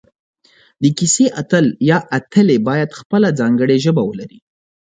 [0.81, 4.39] د کیسې اتل یا اتلې باید خپله ځانګړي ژبه ولري